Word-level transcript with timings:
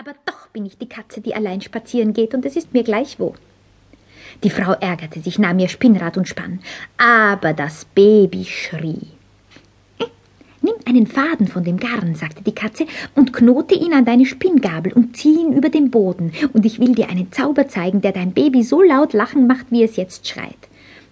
Aber 0.00 0.14
doch 0.24 0.48
bin 0.54 0.64
ich 0.64 0.78
die 0.78 0.88
Katze, 0.88 1.20
die 1.20 1.34
allein 1.34 1.60
spazieren 1.60 2.14
geht, 2.14 2.32
und 2.32 2.46
es 2.46 2.56
ist 2.56 2.72
mir 2.72 2.84
gleich 2.84 3.20
wo. 3.20 3.34
Die 4.42 4.48
Frau 4.48 4.72
ärgerte 4.72 5.20
sich, 5.20 5.38
nahm 5.38 5.58
ihr 5.58 5.68
Spinnrad 5.68 6.16
und 6.16 6.26
spann, 6.26 6.60
aber 6.96 7.52
das 7.52 7.84
Baby 7.84 8.46
schrie. 8.46 9.08
Äh, 9.98 10.06
nimm 10.62 10.76
einen 10.86 11.06
Faden 11.06 11.48
von 11.48 11.64
dem 11.64 11.76
Garn, 11.76 12.14
sagte 12.14 12.42
die 12.42 12.54
Katze, 12.54 12.86
und 13.14 13.34
knote 13.34 13.74
ihn 13.74 13.92
an 13.92 14.06
deine 14.06 14.24
Spinngabel 14.24 14.94
und 14.94 15.18
zieh 15.18 15.34
ihn 15.34 15.52
über 15.52 15.68
den 15.68 15.90
Boden, 15.90 16.32
und 16.54 16.64
ich 16.64 16.78
will 16.78 16.94
dir 16.94 17.10
einen 17.10 17.30
Zauber 17.30 17.68
zeigen, 17.68 18.00
der 18.00 18.12
dein 18.12 18.32
Baby 18.32 18.62
so 18.62 18.80
laut 18.80 19.12
lachen 19.12 19.46
macht, 19.46 19.66
wie 19.68 19.82
es 19.82 19.96
jetzt 19.96 20.26
schreit. 20.26 20.69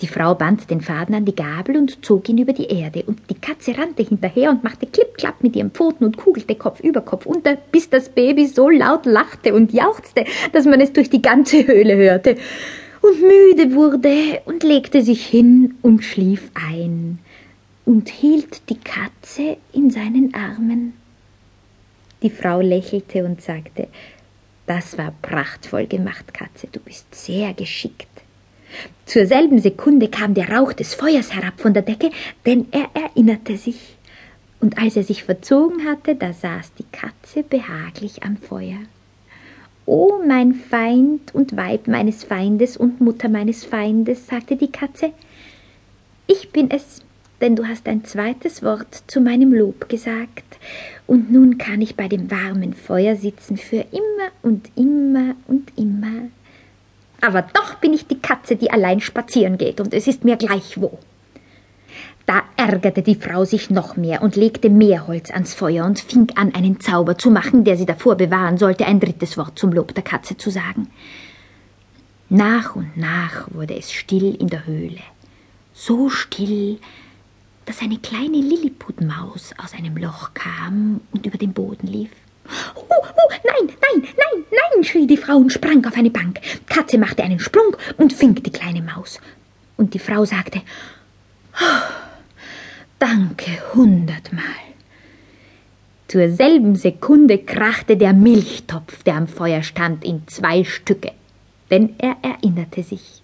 Die 0.00 0.08
Frau 0.08 0.34
band 0.34 0.70
den 0.70 0.80
Faden 0.80 1.14
an 1.14 1.26
die 1.26 1.34
Gabel 1.34 1.76
und 1.76 2.04
zog 2.04 2.28
ihn 2.28 2.38
über 2.38 2.54
die 2.54 2.68
Erde, 2.68 3.02
und 3.06 3.20
die 3.28 3.34
Katze 3.34 3.76
rannte 3.76 4.02
hinterher 4.02 4.50
und 4.50 4.64
machte 4.64 4.86
klipp-klapp 4.86 5.42
mit 5.42 5.56
ihren 5.56 5.72
Pfoten 5.72 6.04
und 6.04 6.16
kugelte 6.16 6.54
Kopf 6.54 6.80
über 6.80 7.02
Kopf 7.02 7.26
unter, 7.26 7.56
bis 7.70 7.90
das 7.90 8.08
Baby 8.08 8.46
so 8.46 8.70
laut 8.70 9.04
lachte 9.04 9.52
und 9.52 9.74
jauchzte, 9.74 10.24
dass 10.52 10.64
man 10.64 10.80
es 10.80 10.94
durch 10.94 11.10
die 11.10 11.20
ganze 11.20 11.66
Höhle 11.66 11.96
hörte, 11.96 12.36
und 13.02 13.20
müde 13.20 13.74
wurde 13.74 14.42
und 14.44 14.62
legte 14.62 15.02
sich 15.02 15.26
hin 15.26 15.74
und 15.82 16.04
schlief 16.04 16.50
ein 16.54 17.18
und 17.86 18.08
hielt 18.08 18.68
die 18.68 18.78
Katze 18.78 19.56
in 19.72 19.90
seinen 19.90 20.34
Armen. 20.34 20.92
Die 22.22 22.30
Frau 22.30 22.60
lächelte 22.60 23.24
und 23.24 23.40
sagte, 23.40 23.88
das 24.66 24.98
war 24.98 25.12
prachtvoll 25.22 25.86
gemacht, 25.86 26.32
Katze, 26.34 26.68
du 26.70 26.78
bist 26.80 27.14
sehr 27.14 27.54
geschickt. 27.54 28.06
Zur 29.06 29.26
selben 29.26 29.58
Sekunde 29.58 30.08
kam 30.08 30.34
der 30.34 30.50
Rauch 30.50 30.72
des 30.72 30.94
Feuers 30.94 31.34
herab 31.34 31.60
von 31.60 31.74
der 31.74 31.82
Decke, 31.82 32.10
denn 32.46 32.66
er 32.70 32.88
erinnerte 32.94 33.56
sich. 33.56 33.96
Und 34.60 34.78
als 34.78 34.96
er 34.96 35.04
sich 35.04 35.24
verzogen 35.24 35.86
hatte, 35.86 36.14
da 36.14 36.32
saß 36.32 36.74
die 36.74 36.84
Katze 36.92 37.42
behaglich 37.42 38.22
am 38.22 38.36
Feuer. 38.36 38.78
O 39.86 40.20
mein 40.24 40.54
Feind 40.54 41.34
und 41.34 41.56
Weib 41.56 41.88
meines 41.88 42.22
Feindes 42.22 42.76
und 42.76 43.00
Mutter 43.00 43.28
meines 43.28 43.64
Feindes, 43.64 44.26
sagte 44.26 44.56
die 44.56 44.70
Katze, 44.70 45.12
ich 46.26 46.50
bin 46.50 46.70
es, 46.70 47.02
denn 47.40 47.56
du 47.56 47.66
hast 47.66 47.88
ein 47.88 48.04
zweites 48.04 48.62
Wort 48.62 49.02
zu 49.08 49.20
meinem 49.20 49.52
Lob 49.52 49.88
gesagt, 49.88 50.58
und 51.06 51.32
nun 51.32 51.58
kann 51.58 51.80
ich 51.80 51.96
bei 51.96 52.06
dem 52.06 52.30
warmen 52.30 52.74
Feuer 52.74 53.16
sitzen 53.16 53.56
für 53.56 53.84
immer 53.90 54.30
und 54.42 54.70
immer 54.76 55.34
und 55.48 55.72
immer 55.76 56.28
aber 57.20 57.42
doch 57.42 57.74
bin 57.74 57.92
ich 57.92 58.06
die 58.06 58.20
Katze, 58.20 58.56
die 58.56 58.70
allein 58.70 59.00
spazieren 59.00 59.58
geht, 59.58 59.80
und 59.80 59.94
es 59.94 60.06
ist 60.06 60.24
mir 60.24 60.36
gleich 60.36 60.80
wo. 60.80 60.98
Da 62.26 62.42
ärgerte 62.56 63.02
die 63.02 63.16
Frau 63.16 63.44
sich 63.44 63.70
noch 63.70 63.96
mehr 63.96 64.22
und 64.22 64.36
legte 64.36 64.70
mehr 64.70 65.08
Holz 65.08 65.30
ans 65.30 65.54
Feuer 65.54 65.84
und 65.84 65.98
fing 65.98 66.30
an, 66.36 66.54
einen 66.54 66.78
Zauber 66.78 67.18
zu 67.18 67.30
machen, 67.30 67.64
der 67.64 67.76
sie 67.76 67.86
davor 67.86 68.14
bewahren 68.16 68.56
sollte, 68.56 68.86
ein 68.86 69.00
drittes 69.00 69.36
Wort 69.36 69.58
zum 69.58 69.72
Lob 69.72 69.94
der 69.94 70.04
Katze 70.04 70.36
zu 70.36 70.50
sagen. 70.50 70.88
Nach 72.28 72.76
und 72.76 72.96
nach 72.96 73.52
wurde 73.52 73.74
es 73.74 73.90
still 73.90 74.36
in 74.36 74.46
der 74.46 74.64
Höhle, 74.64 75.00
so 75.72 76.08
still, 76.08 76.78
dass 77.66 77.82
eine 77.82 77.98
kleine 77.98 78.36
Lilliputmaus 78.36 79.52
aus 79.58 79.74
einem 79.74 79.96
Loch 79.96 80.32
kam 80.34 81.00
und 81.10 81.26
über 81.26 81.38
den 81.38 81.52
Boden 81.52 81.88
lief. 81.88 82.10
Oh, 82.76 82.89
oh, 83.02 83.32
nein, 83.44 83.66
nein, 83.68 84.08
nein, 84.16 84.44
nein, 84.50 84.84
schrie 84.84 85.06
die 85.06 85.16
Frau 85.16 85.36
und 85.36 85.52
sprang 85.52 85.84
auf 85.86 85.96
eine 85.96 86.10
Bank. 86.10 86.40
Katze 86.66 86.98
machte 86.98 87.22
einen 87.22 87.38
Sprung 87.38 87.76
und 87.96 88.12
fing 88.12 88.34
die 88.34 88.50
kleine 88.50 88.82
Maus. 88.82 89.20
Und 89.76 89.94
die 89.94 89.98
Frau 89.98 90.24
sagte, 90.24 90.62
oh, 91.54 91.92
danke 92.98 93.50
hundertmal. 93.74 94.44
Zur 96.08 96.28
selben 96.30 96.74
Sekunde 96.74 97.38
krachte 97.38 97.96
der 97.96 98.12
Milchtopf, 98.12 99.04
der 99.04 99.14
am 99.14 99.28
Feuer 99.28 99.62
stand, 99.62 100.04
in 100.04 100.26
zwei 100.26 100.64
Stücke, 100.64 101.12
denn 101.70 101.94
er 101.98 102.16
erinnerte 102.22 102.82
sich. 102.82 103.22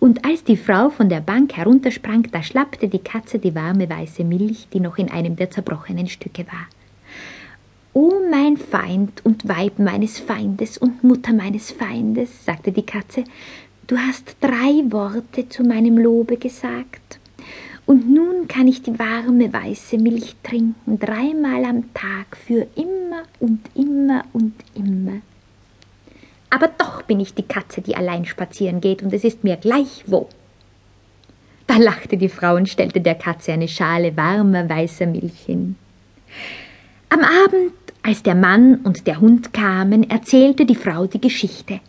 Und 0.00 0.24
als 0.24 0.44
die 0.44 0.56
Frau 0.56 0.90
von 0.90 1.08
der 1.08 1.20
Bank 1.20 1.56
heruntersprang, 1.56 2.28
da 2.32 2.42
schlappte 2.42 2.88
die 2.88 2.98
Katze 2.98 3.38
die 3.38 3.54
warme 3.54 3.88
weiße 3.88 4.24
Milch, 4.24 4.68
die 4.72 4.80
noch 4.80 4.98
in 4.98 5.10
einem 5.10 5.36
der 5.36 5.50
zerbrochenen 5.50 6.08
Stücke 6.08 6.46
war. 6.48 6.66
O 7.96 8.12
mein 8.30 8.58
Feind 8.58 9.24
und 9.24 9.48
Weib 9.48 9.78
meines 9.78 10.18
Feindes 10.18 10.76
und 10.76 11.02
Mutter 11.02 11.32
meines 11.32 11.70
Feindes, 11.72 12.44
sagte 12.44 12.70
die 12.70 12.84
Katze, 12.84 13.24
du 13.86 13.96
hast 13.96 14.36
drei 14.42 14.84
Worte 14.92 15.48
zu 15.48 15.62
meinem 15.62 15.96
Lobe 15.96 16.36
gesagt. 16.36 17.18
Und 17.86 18.06
nun 18.12 18.48
kann 18.48 18.68
ich 18.68 18.82
die 18.82 18.98
warme 18.98 19.50
weiße 19.50 19.96
Milch 19.96 20.36
trinken, 20.42 20.98
dreimal 20.98 21.64
am 21.64 21.94
Tag, 21.94 22.36
für 22.36 22.66
immer 22.74 23.22
und 23.40 23.60
immer 23.74 24.26
und 24.34 24.52
immer. 24.74 25.22
Aber 26.50 26.68
doch 26.68 27.00
bin 27.00 27.18
ich 27.18 27.32
die 27.32 27.48
Katze, 27.48 27.80
die 27.80 27.96
allein 27.96 28.26
spazieren 28.26 28.82
geht, 28.82 29.02
und 29.02 29.14
es 29.14 29.24
ist 29.24 29.42
mir 29.42 29.56
gleich 29.56 30.04
wo. 30.06 30.28
Da 31.66 31.78
lachte 31.78 32.18
die 32.18 32.28
Frau 32.28 32.56
und 32.56 32.68
stellte 32.68 33.00
der 33.00 33.14
Katze 33.14 33.54
eine 33.54 33.68
Schale 33.68 34.14
warmer 34.18 34.68
weißer 34.68 35.06
Milch 35.06 35.40
hin. 35.46 35.76
Am 37.08 37.20
Abend 37.20 37.72
als 38.06 38.22
der 38.22 38.36
Mann 38.36 38.76
und 38.84 39.08
der 39.08 39.20
Hund 39.20 39.52
kamen, 39.52 40.08
erzählte 40.08 40.64
die 40.64 40.76
Frau 40.76 41.06
die 41.06 41.20
Geschichte. 41.20 41.80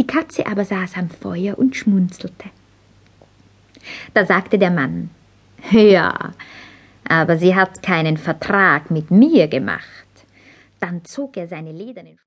Die 0.00 0.06
Katze 0.06 0.48
aber 0.48 0.64
saß 0.64 0.96
am 0.96 1.08
Feuer 1.08 1.56
und 1.56 1.76
schmunzelte. 1.76 2.46
Da 4.14 4.26
sagte 4.26 4.58
der 4.58 4.72
Mann 4.72 5.10
Ja, 5.70 6.32
aber 7.08 7.38
sie 7.38 7.54
hat 7.54 7.84
keinen 7.84 8.16
Vertrag 8.16 8.90
mit 8.90 9.12
mir 9.12 9.46
gemacht. 9.46 10.08
Dann 10.80 11.04
zog 11.04 11.36
er 11.36 11.46
seine 11.46 11.70
ledernen 11.70 12.18